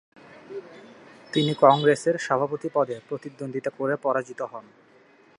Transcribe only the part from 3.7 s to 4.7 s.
করে পরাজিত হন।